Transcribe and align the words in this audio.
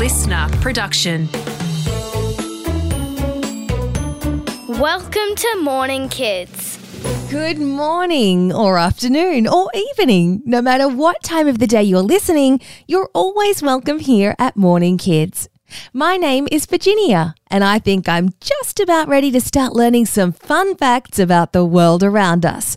listener 0.00 0.48
production. 0.62 1.28
Welcome 4.66 5.34
to 5.36 5.58
Morning 5.60 6.08
Kids. 6.08 6.78
Good 7.30 7.58
morning, 7.58 8.50
or 8.50 8.78
afternoon, 8.78 9.46
or 9.46 9.68
evening. 9.74 10.40
No 10.46 10.62
matter 10.62 10.88
what 10.88 11.22
time 11.22 11.46
of 11.48 11.58
the 11.58 11.66
day 11.66 11.82
you're 11.82 12.00
listening, 12.00 12.60
you're 12.88 13.10
always 13.12 13.62
welcome 13.62 13.98
here 13.98 14.34
at 14.38 14.56
Morning 14.56 14.96
Kids. 14.96 15.50
My 15.92 16.16
name 16.16 16.48
is 16.50 16.64
Virginia, 16.64 17.34
and 17.50 17.62
I 17.62 17.78
think 17.78 18.08
I'm 18.08 18.30
just 18.40 18.80
about 18.80 19.06
ready 19.06 19.30
to 19.32 19.40
start 19.42 19.74
learning 19.74 20.06
some 20.06 20.32
fun 20.32 20.76
facts 20.76 21.18
about 21.18 21.52
the 21.52 21.66
world 21.66 22.02
around 22.02 22.46
us. 22.46 22.74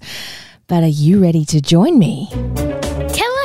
But 0.68 0.84
are 0.84 0.88
you 0.88 1.22
ready 1.22 1.46
to 1.46 1.62
join 1.62 1.98
me? 1.98 2.28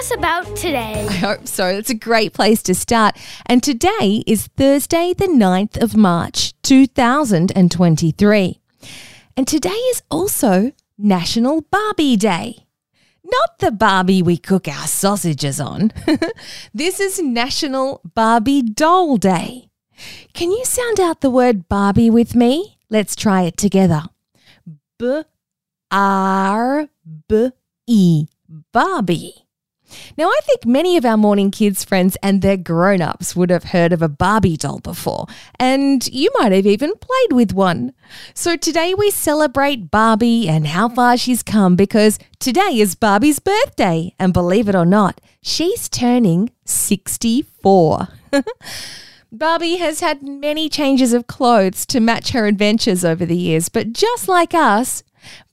Us 0.09 0.15
about 0.17 0.57
today. 0.57 1.07
I 1.07 1.13
hope 1.13 1.47
so. 1.47 1.67
It's 1.67 1.91
a 1.91 1.95
great 1.95 2.33
place 2.33 2.63
to 2.63 2.75
start. 2.75 3.17
And 3.45 3.63
today 3.63 4.23
is 4.27 4.47
Thursday, 4.57 5.13
the 5.13 5.27
9th 5.27 5.83
of 5.83 5.97
March, 5.97 6.55
2023. 6.63 8.61
And 9.37 9.47
today 9.47 9.69
is 9.69 10.03
also 10.11 10.73
National 10.97 11.61
Barbie 11.63 12.17
Day. 12.17 12.65
Not 13.23 13.59
the 13.59 13.71
Barbie 13.71 14.23
we 14.23 14.39
cook 14.39 14.67
our 14.67 14.87
sausages 14.87 15.61
on. 15.61 15.93
this 16.73 17.01
is 17.01 17.21
National 17.21 18.01
Barbie 18.15 18.63
Doll 18.63 19.19
Day. 19.19 19.69
Can 20.33 20.51
you 20.51 20.65
sound 20.65 21.01
out 21.01 21.21
the 21.21 21.31
word 21.31 21.69
Barbie 21.69 22.09
with 22.09 22.35
me? 22.35 22.79
Let's 22.89 23.15
try 23.15 23.43
it 23.43 23.59
together. 23.59 24.05
B 24.99 25.23
R 25.91 26.89
B 27.29 27.51
E. 27.87 28.27
Barbie. 28.73 29.48
Now, 30.17 30.29
I 30.29 30.41
think 30.45 30.67
many 30.67 30.97
of 30.97 31.05
our 31.05 31.17
morning 31.17 31.51
kids' 31.51 31.85
friends 31.85 32.17
and 32.23 32.43
their 32.43 32.57
grown 32.57 33.01
ups 33.01 33.35
would 33.35 33.51
have 33.51 33.65
heard 33.65 33.93
of 33.93 34.03
a 34.03 34.09
Barbie 34.09 34.57
doll 34.57 34.81
before, 34.81 35.27
and 35.59 36.07
you 36.09 36.31
might 36.39 36.53
have 36.53 36.67
even 36.67 36.93
played 36.97 37.33
with 37.33 37.53
one. 37.53 37.93
So 38.35 38.57
today 38.57 38.95
we 38.95 39.11
celebrate 39.11 39.91
Barbie 39.91 40.49
and 40.49 40.67
how 40.67 40.89
far 40.89 41.17
she's 41.17 41.43
come 41.43 41.77
because 41.77 42.19
today 42.39 42.79
is 42.79 42.95
Barbie's 42.95 43.39
birthday, 43.39 44.15
and 44.19 44.33
believe 44.33 44.69
it 44.69 44.75
or 44.75 44.87
not, 44.87 45.21
she's 45.43 45.89
turning 45.89 46.51
64. 46.65 48.09
Barbie 49.31 49.77
has 49.77 50.01
had 50.01 50.23
many 50.23 50.71
changes 50.71 51.13
of 51.13 51.27
clothes 51.27 51.85
to 51.87 52.01
match 52.01 52.31
her 52.31 52.47
adventures 52.47 53.05
over 53.05 53.27
the 53.27 53.37
years, 53.37 53.69
but 53.69 53.93
just 53.93 54.27
like 54.27 54.55
us, 54.55 55.03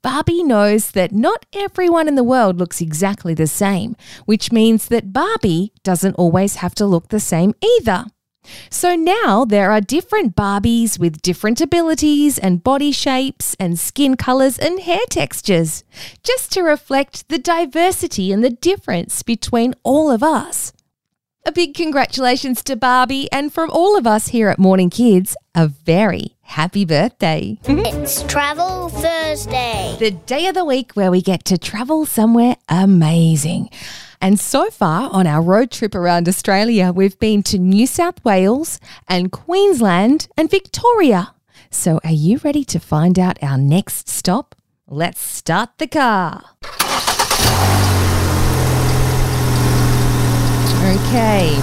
Barbie 0.01 0.43
knows 0.43 0.91
that 0.91 1.11
not 1.11 1.45
everyone 1.53 2.07
in 2.07 2.15
the 2.15 2.23
world 2.23 2.57
looks 2.57 2.81
exactly 2.81 3.33
the 3.33 3.47
same, 3.47 3.95
which 4.25 4.51
means 4.51 4.87
that 4.87 5.13
Barbie 5.13 5.73
doesn't 5.83 6.15
always 6.15 6.57
have 6.57 6.75
to 6.75 6.85
look 6.85 7.09
the 7.09 7.19
same 7.19 7.53
either. 7.63 8.05
So 8.69 8.95
now 8.95 9.45
there 9.45 9.71
are 9.71 9.81
different 9.81 10.35
Barbies 10.35 10.99
with 10.99 11.21
different 11.21 11.61
abilities 11.61 12.37
and 12.37 12.63
body 12.63 12.91
shapes 12.91 13.55
and 13.59 13.79
skin 13.79 14.15
colours 14.15 14.59
and 14.59 14.79
hair 14.79 15.05
textures, 15.09 15.83
just 16.23 16.51
to 16.53 16.61
reflect 16.61 17.27
the 17.29 17.39
diversity 17.39 18.31
and 18.31 18.43
the 18.43 18.49
difference 18.49 19.23
between 19.23 19.73
all 19.83 20.11
of 20.11 20.21
us. 20.21 20.73
A 21.47 21.51
big 21.51 21.75
congratulations 21.75 22.63
to 22.63 22.75
Barbie 22.75 23.31
and 23.31 23.53
from 23.53 23.69
all 23.69 23.97
of 23.97 24.07
us 24.07 24.29
here 24.29 24.49
at 24.49 24.57
Morning 24.57 24.89
Kids, 24.89 25.37
a 25.53 25.67
very 25.67 26.34
happy 26.45 26.85
birthday. 26.85 27.57
It's 27.65 28.23
Travel 28.23 28.89
Thursday. 28.89 29.97
the 29.99 30.11
day 30.11 30.47
of 30.47 30.53
the 30.53 30.63
week 30.63 30.93
where 30.93 31.11
we 31.11 31.21
get 31.21 31.43
to 31.45 31.57
travel 31.57 32.05
somewhere 32.05 32.55
amazing. 32.69 33.69
And 34.21 34.39
so 34.39 34.69
far 34.69 35.09
on 35.11 35.27
our 35.27 35.41
road 35.41 35.71
trip 35.71 35.93
around 35.93 36.29
Australia, 36.29 36.91
we've 36.93 37.19
been 37.19 37.43
to 37.43 37.59
New 37.59 37.85
South 37.85 38.23
Wales 38.23 38.79
and 39.09 39.31
Queensland 39.31 40.27
and 40.37 40.49
Victoria. 40.49 41.33
So 41.69 41.99
are 42.03 42.11
you 42.11 42.39
ready 42.43 42.63
to 42.65 42.79
find 42.79 43.19
out 43.19 43.41
our 43.43 43.57
next 43.57 44.07
stop? 44.07 44.55
Let's 44.87 45.19
start 45.19 45.77
the 45.77 45.87
car. 45.87 46.43
Okay. 50.85 51.57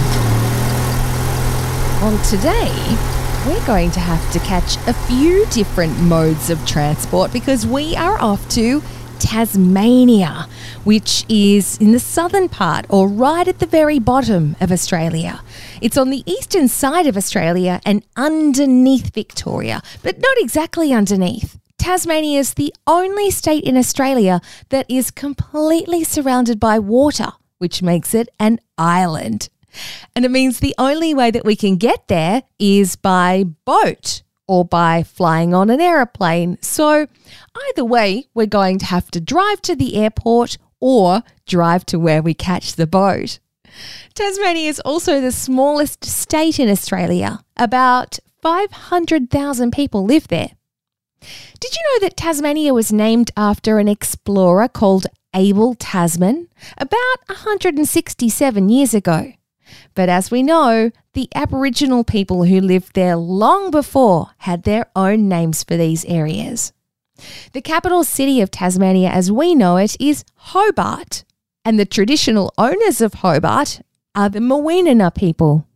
Well, 2.03 2.19
today 2.25 3.22
we're 3.47 3.67
going 3.67 3.91
to 3.91 3.99
have 3.99 4.33
to 4.33 4.39
catch 4.41 4.77
a 4.87 4.93
few 4.93 5.45
different 5.47 5.99
modes 5.99 6.49
of 6.49 6.65
transport 6.65 7.33
because 7.33 7.67
we 7.67 7.97
are 7.97 8.17
off 8.21 8.49
to 8.51 8.81
Tasmania, 9.19 10.47
which 10.85 11.25
is 11.29 11.77
in 11.79 11.91
the 11.91 11.99
southern 11.99 12.49
part 12.49 12.87
or 12.89 13.09
right 13.09 13.49
at 13.49 13.59
the 13.59 13.67
very 13.67 13.99
bottom 13.99 14.55
of 14.61 14.71
Australia. 14.71 15.41
It's 15.81 15.97
on 15.97 16.11
the 16.11 16.23
eastern 16.25 16.69
side 16.69 17.09
of 17.09 17.17
Australia 17.17 17.81
and 17.85 18.05
underneath 18.17 19.13
Victoria, 19.13 19.83
but 20.05 20.21
not 20.21 20.37
exactly 20.39 20.93
underneath. 20.93 21.59
Tasmania 21.79 22.39
is 22.39 22.55
the 22.55 22.73
only 22.87 23.33
state 23.33 23.65
in 23.65 23.77
Australia 23.77 24.41
that 24.69 24.87
is 24.89 25.11
completely 25.11 26.05
surrounded 26.05 26.61
by 26.61 26.79
water, 26.79 27.33
which 27.59 27.83
makes 27.83 28.15
it 28.15 28.29
an 28.39 28.61
island. 28.79 29.49
And 30.15 30.25
it 30.25 30.31
means 30.31 30.61
the 30.61 30.75
only 30.79 31.15
way 31.15 31.31
that 31.31 31.45
we 31.45 31.57
can 31.57 31.77
get 31.77 32.09
there 32.09 32.43
is 32.59 32.97
by 32.97 33.45
boat 33.65 34.23
or 34.47 34.65
by 34.65 35.03
flying 35.03 35.55
on 35.55 35.71
an 35.71 35.81
aeroplane. 35.81 36.59
So, 36.61 37.07
either 37.69 37.85
way, 37.85 38.29
we're 38.35 38.47
going 38.47 38.79
to 38.81 38.87
have 38.87 39.11
to 39.13 39.21
drive 39.21 39.63
to 39.63 39.75
the 39.75 39.97
airport 39.97 40.59
or 40.81 41.23
drive 41.47 41.87
to 41.87 41.99
where 41.99 42.23
we 42.23 42.35
catch 42.35 42.75
the 42.75 42.87
boat. 42.87 43.39
Tasmania 44.15 44.69
is 44.69 44.81
also 44.81 45.21
the 45.21 45.33
smallest 45.33 46.05
state 46.05 46.59
in 46.59 46.69
Australia. 46.69 47.41
About 47.57 48.19
500,000 48.43 49.71
people 49.71 50.05
live 50.05 50.29
there. 50.29 50.51
Did 51.61 51.75
you 51.75 51.81
know 51.87 52.07
that 52.07 52.17
Tasmania 52.17 52.75
was 52.75 52.93
named 52.93 53.31
after 53.37 53.79
an 53.79 53.89
explorer 53.89 54.69
called 54.69 55.07
Abel 55.35 55.75
Tasman 55.75 56.49
about 56.77 57.19
167 57.29 58.69
years 58.69 58.93
ago? 58.93 59.33
But 59.95 60.09
as 60.09 60.31
we 60.31 60.43
know, 60.43 60.91
the 61.15 61.29
Aboriginal 61.35 62.05
people 62.05 62.45
who 62.45 62.61
lived 62.61 62.95
there 62.95 63.17
long 63.17 63.71
before 63.71 64.31
had 64.39 64.63
their 64.63 64.87
own 64.97 65.29
names 65.29 65.63
for 65.63 65.77
these 65.77 66.05
areas. 66.07 66.73
The 67.53 67.61
capital 67.61 68.05
city 68.05 68.41
of 68.41 68.51
Tasmania, 68.51 69.09
as 69.11 69.31
we 69.31 69.55
know 69.55 69.77
it, 69.77 69.97
is 70.01 70.25
Hobart, 70.35 71.25
and 71.65 71.79
the 71.79 71.85
traditional 71.85 72.53
owners 72.59 73.01
of 73.01 73.15
Hobart 73.15 73.81
are 74.15 74.29
the 74.29 74.41
Muwinina 74.41 75.15
people. 75.15 75.67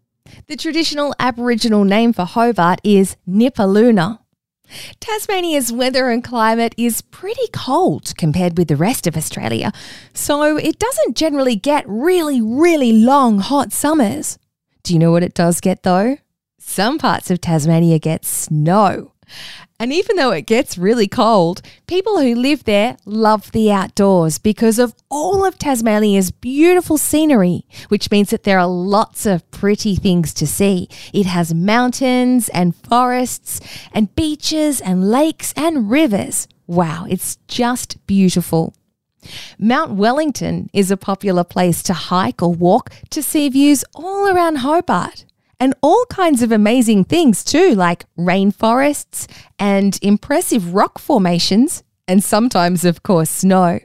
The 0.48 0.56
traditional 0.56 1.14
Aboriginal 1.18 1.84
name 1.84 2.12
for 2.12 2.24
Hobart 2.24 2.80
is 2.82 3.16
Nipaluna. 3.28 4.18
Tasmania's 5.00 5.72
weather 5.72 6.10
and 6.10 6.22
climate 6.22 6.74
is 6.76 7.02
pretty 7.02 7.48
cold 7.52 8.14
compared 8.16 8.58
with 8.58 8.68
the 8.68 8.76
rest 8.76 9.06
of 9.06 9.16
Australia, 9.16 9.72
so 10.12 10.56
it 10.56 10.78
doesn't 10.78 11.16
generally 11.16 11.56
get 11.56 11.84
really, 11.88 12.40
really 12.40 12.92
long 12.92 13.38
hot 13.38 13.72
summers. 13.72 14.38
Do 14.82 14.92
you 14.92 14.98
know 14.98 15.10
what 15.10 15.22
it 15.22 15.34
does 15.34 15.60
get 15.60 15.82
though? 15.82 16.18
Some 16.58 16.98
parts 16.98 17.30
of 17.30 17.40
Tasmania 17.40 17.98
get 17.98 18.24
snow. 18.24 19.12
And 19.78 19.92
even 19.92 20.16
though 20.16 20.30
it 20.30 20.46
gets 20.46 20.78
really 20.78 21.06
cold, 21.06 21.60
people 21.86 22.18
who 22.18 22.34
live 22.34 22.64
there 22.64 22.96
love 23.04 23.52
the 23.52 23.70
outdoors 23.70 24.38
because 24.38 24.78
of 24.78 24.94
all 25.10 25.44
of 25.44 25.58
Tasmania's 25.58 26.30
beautiful 26.30 26.96
scenery, 26.96 27.66
which 27.88 28.10
means 28.10 28.30
that 28.30 28.44
there 28.44 28.58
are 28.58 28.66
lots 28.66 29.26
of 29.26 29.48
pretty 29.50 29.94
things 29.94 30.32
to 30.34 30.46
see. 30.46 30.88
It 31.12 31.26
has 31.26 31.52
mountains 31.52 32.48
and 32.48 32.74
forests 32.74 33.60
and 33.92 34.14
beaches 34.16 34.80
and 34.80 35.10
lakes 35.10 35.52
and 35.56 35.90
rivers. 35.90 36.48
Wow, 36.66 37.06
it's 37.08 37.36
just 37.46 38.04
beautiful. 38.06 38.74
Mount 39.58 39.92
Wellington 39.92 40.70
is 40.72 40.90
a 40.90 40.96
popular 40.96 41.44
place 41.44 41.82
to 41.82 41.92
hike 41.92 42.42
or 42.42 42.54
walk 42.54 42.92
to 43.10 43.22
see 43.22 43.48
views 43.48 43.84
all 43.94 44.28
around 44.28 44.56
Hobart 44.56 45.25
and 45.58 45.74
all 45.82 46.04
kinds 46.06 46.42
of 46.42 46.52
amazing 46.52 47.04
things 47.04 47.44
too, 47.44 47.74
like 47.74 48.04
rainforests 48.18 49.26
and 49.58 49.98
impressive 50.02 50.74
rock 50.74 50.98
formations, 50.98 51.82
and 52.08 52.22
sometimes, 52.22 52.84
of 52.84 53.02
course, 53.02 53.30
snow. 53.30 53.80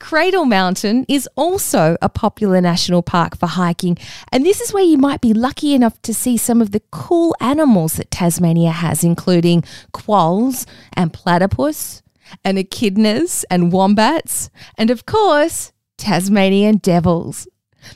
Cradle 0.00 0.44
Mountain 0.44 1.06
is 1.08 1.28
also 1.36 1.96
a 2.02 2.08
popular 2.08 2.60
national 2.60 3.02
park 3.02 3.36
for 3.36 3.46
hiking, 3.46 3.96
and 4.32 4.44
this 4.44 4.60
is 4.60 4.72
where 4.72 4.82
you 4.82 4.98
might 4.98 5.20
be 5.20 5.32
lucky 5.32 5.74
enough 5.74 6.00
to 6.02 6.12
see 6.12 6.36
some 6.36 6.60
of 6.60 6.72
the 6.72 6.82
cool 6.90 7.36
animals 7.40 7.94
that 7.94 8.10
Tasmania 8.10 8.72
has, 8.72 9.04
including 9.04 9.62
quolls 9.92 10.66
and 10.94 11.12
platypus, 11.12 12.02
and 12.44 12.58
echidnas 12.58 13.44
and 13.50 13.72
wombats, 13.72 14.50
and 14.76 14.90
of 14.90 15.06
course, 15.06 15.72
Tasmanian 15.96 16.78
devils. 16.78 17.46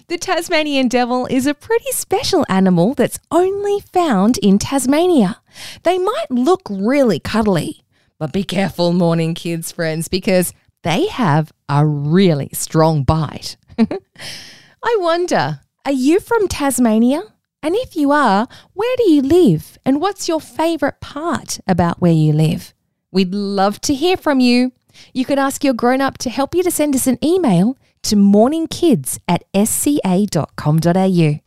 The 0.08 0.18
Tasmanian 0.18 0.88
devil 0.88 1.26
is 1.26 1.46
a 1.46 1.54
pretty 1.54 1.90
special 1.92 2.44
animal 2.48 2.94
that's 2.94 3.18
only 3.30 3.80
found 3.80 4.38
in 4.38 4.58
Tasmania. 4.58 5.40
They 5.82 5.98
might 5.98 6.30
look 6.30 6.62
really 6.70 7.18
cuddly, 7.18 7.84
but 8.18 8.32
be 8.32 8.44
careful, 8.44 8.92
morning 8.92 9.34
kids, 9.34 9.72
friends, 9.72 10.08
because 10.08 10.52
they 10.82 11.06
have 11.08 11.52
a 11.68 11.86
really 11.86 12.50
strong 12.52 13.02
bite. 13.02 13.56
I 13.78 14.96
wonder, 15.00 15.60
are 15.84 15.92
you 15.92 16.20
from 16.20 16.48
Tasmania? 16.48 17.22
And 17.62 17.74
if 17.74 17.96
you 17.96 18.12
are, 18.12 18.46
where 18.74 18.96
do 18.96 19.10
you 19.10 19.22
live? 19.22 19.78
And 19.84 20.00
what's 20.00 20.28
your 20.28 20.40
favourite 20.40 21.00
part 21.00 21.58
about 21.66 22.00
where 22.00 22.12
you 22.12 22.32
live? 22.32 22.72
We'd 23.10 23.34
love 23.34 23.80
to 23.82 23.94
hear 23.94 24.16
from 24.16 24.40
you. 24.40 24.72
You 25.12 25.24
could 25.24 25.38
ask 25.38 25.64
your 25.64 25.74
grown 25.74 26.00
up 26.00 26.18
to 26.18 26.30
help 26.30 26.54
you 26.54 26.62
to 26.62 26.70
send 26.70 26.94
us 26.94 27.06
an 27.06 27.18
email 27.24 27.76
to 28.06 28.14
morningkids 28.14 29.18
at 29.26 29.42
sca.com.au. 29.52 31.40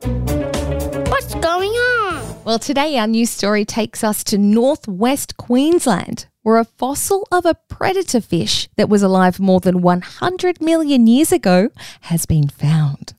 What's 1.10 1.36
going 1.36 1.72
on? 1.72 2.44
Well, 2.44 2.60
today 2.60 2.98
our 2.98 3.08
news 3.08 3.30
story 3.30 3.64
takes 3.64 4.04
us 4.04 4.26
to 4.26 4.38
northwest 4.38 5.38
Queensland, 5.38 6.28
where 6.42 6.58
a 6.58 6.66
fossil 6.66 7.26
of 7.32 7.46
a 7.46 7.56
predator 7.70 8.20
fish 8.20 8.68
that 8.76 8.90
was 8.90 9.02
alive 9.02 9.40
more 9.40 9.62
than 9.62 9.82
100 9.82 10.60
million 10.62 11.08
years 11.08 11.32
ago 11.32 11.70
has 12.02 12.26
been 12.26 12.50
found. 12.50 13.14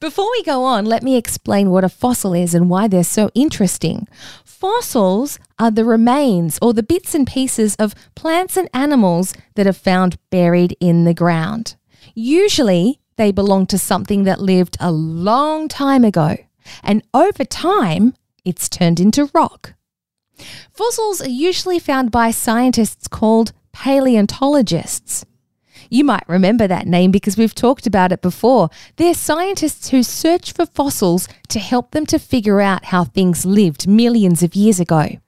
Before 0.00 0.30
we 0.30 0.42
go 0.42 0.64
on, 0.64 0.86
let 0.86 1.02
me 1.02 1.16
explain 1.16 1.70
what 1.70 1.84
a 1.84 1.88
fossil 1.90 2.32
is 2.32 2.54
and 2.54 2.70
why 2.70 2.88
they're 2.88 3.04
so 3.04 3.30
interesting. 3.34 4.08
Fossils 4.44 5.38
are 5.58 5.70
the 5.70 5.84
remains 5.84 6.58
or 6.62 6.72
the 6.72 6.82
bits 6.82 7.14
and 7.14 7.26
pieces 7.26 7.76
of 7.76 7.94
plants 8.14 8.56
and 8.56 8.70
animals 8.72 9.34
that 9.54 9.66
are 9.66 9.72
found 9.72 10.18
buried 10.30 10.76
in 10.80 11.04
the 11.04 11.14
ground. 11.14 11.76
Usually, 12.14 13.00
they 13.16 13.32
belong 13.32 13.66
to 13.66 13.78
something 13.78 14.24
that 14.24 14.40
lived 14.40 14.76
a 14.80 14.90
long 14.90 15.68
time 15.68 16.04
ago, 16.04 16.36
and 16.82 17.02
over 17.12 17.44
time, 17.44 18.14
it's 18.44 18.68
turned 18.68 19.00
into 19.00 19.30
rock. 19.34 19.74
Fossils 20.72 21.20
are 21.20 21.28
usually 21.28 21.78
found 21.78 22.10
by 22.10 22.30
scientists 22.30 23.08
called 23.08 23.52
paleontologists. 23.72 25.24
You 25.90 26.04
might 26.04 26.28
remember 26.28 26.68
that 26.68 26.86
name 26.86 27.10
because 27.10 27.36
we've 27.36 27.54
talked 27.54 27.86
about 27.86 28.12
it 28.12 28.22
before. 28.22 28.70
They're 28.96 29.14
scientists 29.14 29.88
who 29.90 30.02
search 30.02 30.52
for 30.52 30.64
fossils 30.64 31.28
to 31.48 31.58
help 31.58 31.90
them 31.90 32.06
to 32.06 32.18
figure 32.18 32.60
out 32.60 32.86
how 32.86 33.04
things 33.04 33.44
lived 33.44 33.88
millions 33.88 34.42
of 34.42 34.54
years 34.54 34.78
ago. 34.78 35.18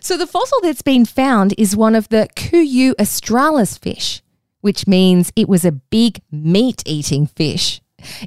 So, 0.00 0.16
the 0.16 0.26
fossil 0.26 0.58
that's 0.62 0.82
been 0.82 1.04
found 1.04 1.54
is 1.58 1.76
one 1.76 1.94
of 1.94 2.08
the 2.08 2.28
Cooyoo 2.34 2.94
australis 2.98 3.78
fish, 3.78 4.21
which 4.62 4.86
means 4.86 5.30
it 5.36 5.48
was 5.48 5.64
a 5.64 5.72
big 5.72 6.22
meat 6.30 6.82
eating 6.86 7.26
fish. 7.26 7.80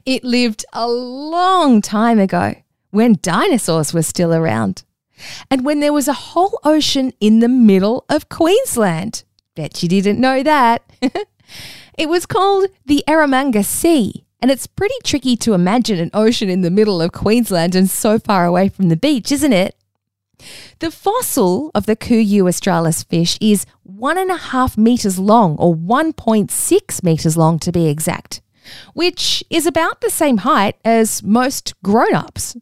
It 0.06 0.24
lived 0.24 0.64
a 0.72 0.88
long 0.88 1.82
time 1.82 2.20
ago 2.20 2.56
when 2.92 3.18
dinosaurs 3.22 3.94
were 3.94 4.04
still 4.04 4.34
around 4.34 4.84
and 5.50 5.66
when 5.66 5.80
there 5.80 5.94
was 5.94 6.08
a 6.08 6.14
whole 6.14 6.60
ocean 6.64 7.14
in 7.20 7.40
the 7.40 7.50
middle 7.50 8.06
of 8.10 8.30
Queensland. 8.30 9.24
Bet 9.56 9.82
you 9.82 9.90
didn't 9.90 10.20
know 10.20 10.44
that. 10.44 10.84
it 11.98 12.10
was 12.10 12.26
called 12.26 12.68
the 12.86 13.04
Eromanga 13.08 13.64
Sea, 13.64 14.26
and 14.42 14.52
it's 14.52 14.68
pretty 14.68 14.96
tricky 15.04 15.36
to 15.38 15.54
imagine 15.54 16.00
an 16.00 16.12
ocean 16.14 16.50
in 16.50 16.62
the 16.62 16.72
middle 16.72 17.02
of 17.02 17.12
Queensland 17.12 17.76
and 17.76 17.90
so 17.90 18.20
far 18.20 18.46
away 18.46 18.70
from 18.70 18.90
the 18.90 18.98
beach, 18.98 19.32
isn't 19.32 19.54
it? 19.54 19.75
The 20.80 20.92
fossil 20.92 21.72
of 21.74 21.86
the 21.86 21.96
Cooyoo 21.96 22.48
australis 22.48 23.04
fish 23.04 23.38
is 23.42 23.66
one 23.84 24.18
and 24.18 24.32
a 24.32 24.38
half 24.38 24.78
metres 24.78 25.20
long, 25.20 25.56
or 25.58 25.76
1.6 25.76 27.04
metres 27.04 27.38
long 27.38 27.60
to 27.60 27.72
be 27.72 27.88
exact, 27.88 28.42
which 28.94 29.44
is 29.50 29.66
about 29.66 30.02
the 30.02 30.10
same 30.10 30.38
height 30.38 30.76
as 30.84 31.24
most 31.24 31.74
grown 31.84 32.14
ups. 32.14 32.56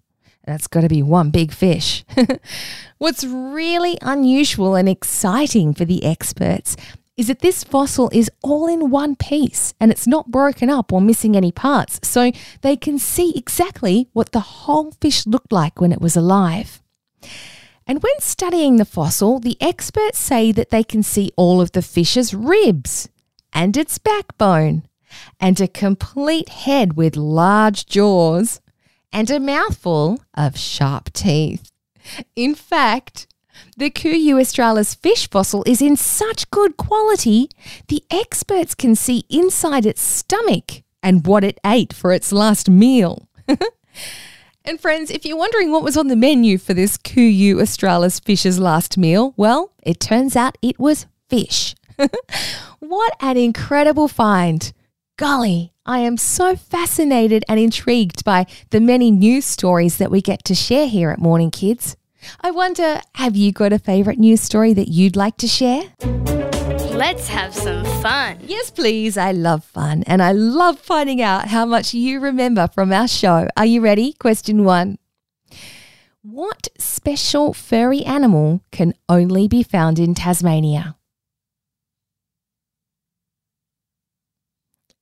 That's 0.45 0.67
got 0.67 0.81
to 0.81 0.89
be 0.89 1.01
one 1.01 1.29
big 1.29 1.53
fish. 1.53 2.03
What's 2.97 3.23
really 3.23 3.97
unusual 4.01 4.75
and 4.75 4.89
exciting 4.89 5.73
for 5.73 5.85
the 5.85 6.03
experts 6.03 6.75
is 7.15 7.27
that 7.27 7.39
this 7.39 7.63
fossil 7.63 8.09
is 8.11 8.29
all 8.41 8.67
in 8.67 8.89
one 8.89 9.15
piece 9.15 9.73
and 9.79 9.91
it's 9.91 10.07
not 10.07 10.31
broken 10.31 10.69
up 10.69 10.91
or 10.91 10.99
missing 10.99 11.35
any 11.35 11.51
parts, 11.51 11.99
so 12.03 12.31
they 12.61 12.75
can 12.75 12.97
see 12.97 13.33
exactly 13.35 14.09
what 14.13 14.31
the 14.31 14.39
whole 14.39 14.91
fish 14.99 15.25
looked 15.25 15.51
like 15.51 15.79
when 15.79 15.91
it 15.91 16.01
was 16.01 16.15
alive. 16.15 16.81
And 17.85 18.01
when 18.01 18.19
studying 18.19 18.77
the 18.77 18.85
fossil, 18.85 19.39
the 19.39 19.57
experts 19.59 20.19
say 20.19 20.51
that 20.51 20.69
they 20.69 20.83
can 20.83 21.03
see 21.03 21.31
all 21.35 21.59
of 21.59 21.73
the 21.73 21.81
fish's 21.81 22.33
ribs 22.33 23.09
and 23.51 23.75
its 23.75 23.97
backbone 23.97 24.83
and 25.39 25.59
a 25.59 25.67
complete 25.67 26.49
head 26.49 26.95
with 26.95 27.15
large 27.15 27.85
jaws 27.85 28.61
and 29.11 29.29
a 29.29 29.39
mouthful 29.39 30.21
of 30.33 30.57
sharp 30.57 31.11
teeth. 31.13 31.71
In 32.35 32.55
fact, 32.55 33.27
the 33.77 33.91
Cooyoo 33.91 34.39
australis 34.39 34.95
fish 34.95 35.29
fossil 35.29 35.63
is 35.65 35.81
in 35.81 35.95
such 35.95 36.49
good 36.51 36.77
quality, 36.77 37.49
the 37.87 38.03
experts 38.09 38.73
can 38.73 38.95
see 38.95 39.25
inside 39.29 39.85
its 39.85 40.01
stomach 40.01 40.83
and 41.01 41.27
what 41.27 41.43
it 41.43 41.59
ate 41.65 41.93
for 41.93 42.11
its 42.11 42.31
last 42.31 42.69
meal. 42.69 43.27
and 44.65 44.79
friends, 44.79 45.11
if 45.11 45.25
you're 45.25 45.37
wondering 45.37 45.71
what 45.71 45.83
was 45.83 45.97
on 45.97 46.07
the 46.07 46.15
menu 46.15 46.57
for 46.57 46.73
this 46.73 46.97
Cooyoo 46.97 47.61
australis 47.61 48.19
fish's 48.19 48.59
last 48.59 48.97
meal, 48.97 49.33
well, 49.35 49.71
it 49.83 49.99
turns 49.99 50.35
out 50.35 50.57
it 50.61 50.79
was 50.79 51.05
fish. 51.29 51.75
what 52.79 53.13
an 53.19 53.37
incredible 53.37 54.07
find! 54.07 54.71
Golly, 55.17 55.73
I 55.85 55.99
am 55.99 56.17
so 56.17 56.55
fascinated 56.55 57.43
and 57.47 57.59
intrigued 57.59 58.23
by 58.23 58.47
the 58.69 58.79
many 58.79 59.11
news 59.11 59.45
stories 59.45 59.97
that 59.97 60.09
we 60.09 60.21
get 60.21 60.43
to 60.45 60.55
share 60.55 60.87
here 60.87 61.11
at 61.11 61.19
Morning 61.19 61.51
Kids. 61.51 61.95
I 62.41 62.51
wonder, 62.51 63.01
have 63.15 63.35
you 63.35 63.51
got 63.51 63.73
a 63.73 63.79
favourite 63.79 64.17
news 64.17 64.41
story 64.41 64.73
that 64.73 64.87
you'd 64.87 65.15
like 65.15 65.37
to 65.37 65.47
share? 65.47 65.83
Let's 67.05 67.27
have 67.27 67.53
some 67.53 67.83
fun. 68.01 68.37
Yes, 68.43 68.71
please. 68.71 69.17
I 69.17 69.33
love 69.33 69.65
fun 69.65 70.03
and 70.07 70.23
I 70.23 70.31
love 70.31 70.79
finding 70.79 71.21
out 71.21 71.49
how 71.49 71.65
much 71.65 71.93
you 71.93 72.21
remember 72.21 72.69
from 72.69 72.93
our 72.93 73.09
show. 73.09 73.49
Are 73.57 73.65
you 73.65 73.81
ready? 73.81 74.13
Question 74.13 74.63
one. 74.63 74.97
What 76.21 76.69
special 76.77 77.51
furry 77.51 78.05
animal 78.05 78.61
can 78.71 78.93
only 79.09 79.49
be 79.49 79.63
found 79.63 79.99
in 79.99 80.15
Tasmania? 80.15 80.95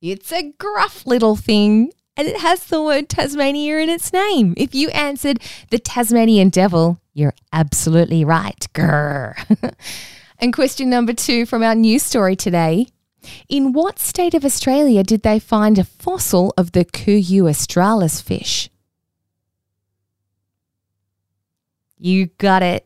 It's 0.01 0.31
a 0.31 0.53
gruff 0.57 1.05
little 1.05 1.35
thing 1.35 1.91
and 2.17 2.27
it 2.27 2.37
has 2.37 2.65
the 2.65 2.81
word 2.81 3.09
Tasmania 3.09 3.77
in 3.77 3.89
its 3.89 4.11
name. 4.11 4.55
If 4.57 4.73
you 4.73 4.89
answered 4.89 5.39
the 5.69 5.77
Tasmanian 5.77 6.49
devil, 6.49 6.99
you're 7.13 7.35
absolutely 7.53 8.25
right. 8.25 8.65
Grr. 8.73 9.35
and 10.41 10.51
question 10.51 10.89
number 10.89 11.13
two 11.13 11.45
from 11.45 11.61
our 11.61 11.75
news 11.75 12.01
story 12.03 12.35
today. 12.35 12.87
In 13.47 13.71
what 13.71 13.99
state 13.99 14.33
of 14.33 14.43
Australia 14.43 15.03
did 15.03 15.21
they 15.21 15.37
find 15.37 15.77
a 15.77 15.83
fossil 15.83 16.51
of 16.57 16.71
the 16.71 16.83
Cooyoo 16.83 17.47
australis 17.47 18.19
fish? 18.19 18.69
You 21.99 22.27
got 22.39 22.63
it. 22.63 22.83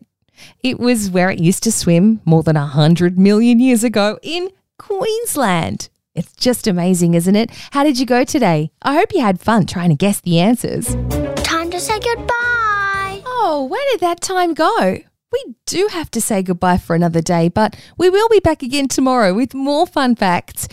It 0.62 0.78
was 0.78 1.10
where 1.10 1.30
it 1.30 1.40
used 1.40 1.64
to 1.64 1.72
swim 1.72 2.20
more 2.26 2.44
than 2.44 2.58
100 2.58 3.18
million 3.18 3.62
years 3.62 3.86
ago 3.86 4.20
in 4.22 4.50
Queensland. 4.78 5.88
It's 6.14 6.34
just 6.34 6.68
amazing, 6.68 7.14
isn't 7.14 7.36
it? 7.36 7.52
How 7.72 7.86
did 7.86 7.98
you 7.98 8.06
go 8.06 8.26
today? 8.26 8.72
I 8.82 8.96
hope 8.96 9.14
you 9.14 9.22
had 9.22 9.40
fun 9.40 9.66
trying 9.66 9.90
to 9.90 9.96
guess 9.96 10.20
the 10.20 10.40
answers. 10.40 10.96
Time 11.44 11.72
to 11.72 11.80
say 11.80 12.00
goodbye. 12.00 13.22
Oh, 13.26 13.68
where 13.70 13.84
did 13.92 14.02
that 14.02 14.20
time 14.20 14.54
go? 14.54 15.00
We 15.36 15.56
do 15.66 15.90
have 15.92 16.10
to 16.12 16.22
say 16.22 16.44
goodbye 16.44 16.78
for 16.78 16.96
another 16.96 17.22
day, 17.22 17.50
but 17.50 17.76
we 17.98 18.10
will 18.10 18.30
be 18.30 18.40
back 18.40 18.64
again 18.64 18.88
tomorrow 18.88 19.34
with 19.34 19.54
more 19.54 19.86
fun 19.86 20.16
facts 20.16 20.70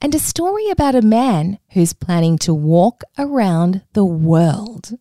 and 0.00 0.14
a 0.14 0.18
story 0.18 0.70
about 0.70 0.94
a 0.94 1.02
man 1.02 1.58
who's 1.72 1.92
planning 1.92 2.38
to 2.38 2.54
walk 2.54 3.02
around 3.18 3.82
the 3.92 4.06
world. 4.06 4.92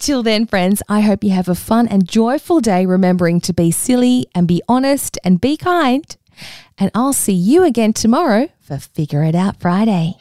Till 0.00 0.24
then, 0.24 0.44
friends, 0.44 0.82
I 0.88 1.02
hope 1.02 1.22
you 1.22 1.30
have 1.30 1.48
a 1.48 1.54
fun 1.54 1.86
and 1.86 2.08
joyful 2.08 2.60
day 2.60 2.84
remembering 2.84 3.40
to 3.42 3.52
be 3.52 3.70
silly 3.70 4.26
and 4.34 4.48
be 4.48 4.60
honest 4.68 5.18
and 5.22 5.40
be 5.40 5.56
kind. 5.56 6.16
And 6.78 6.90
I'll 6.96 7.12
see 7.12 7.34
you 7.34 7.62
again 7.62 7.92
tomorrow 7.92 8.48
for 8.60 8.78
Figure 8.78 9.22
It 9.22 9.36
Out 9.36 9.60
Friday. 9.60 10.16